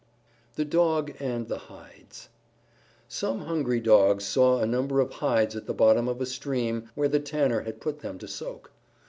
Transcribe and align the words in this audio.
_THE 0.55 0.65
DOGS 0.65 1.13
AND 1.19 1.47
THE 1.47 1.59
HIDES 1.59 2.29
Some 3.07 3.41
hungry 3.41 3.79
Dogs 3.79 4.25
saw 4.25 4.57
a 4.59 4.65
number 4.65 4.99
of 4.99 5.11
hides 5.13 5.55
at 5.55 5.67
the 5.67 5.75
bottom 5.75 6.07
of 6.07 6.19
a 6.19 6.25
stream 6.25 6.89
where 6.95 7.07
the 7.07 7.19
Tanner 7.19 7.61
had 7.61 7.79
put 7.81 7.99
them 7.99 8.17
to 8.17 8.27
soak. 8.27 8.71